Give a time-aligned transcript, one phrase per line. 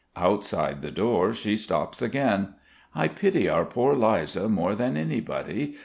[0.15, 2.55] Outside the door she stops again:
[2.95, 5.75] "I pity our poor Liza more than anybody.